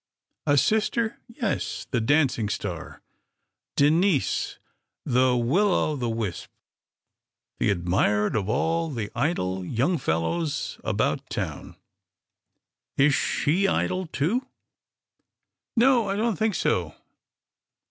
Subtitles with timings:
[0.47, 3.03] "A sister, yes— the dancing star—
[3.75, 4.57] Denise
[5.05, 6.49] the will o' the wisp—
[7.59, 11.75] the admired of all the idle young fellows about town.""
[12.97, 14.47] Is she idle, too?""
[15.75, 16.95] No— I don't think so.